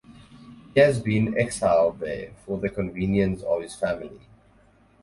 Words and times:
He 0.73 0.79
has 0.79 0.99
been 0.99 1.37
exiled 1.37 1.99
there 1.99 2.31
for 2.47 2.57
the 2.57 2.69
convenience 2.69 3.43
of 3.43 3.61
his 3.61 3.75
family. 3.75 4.21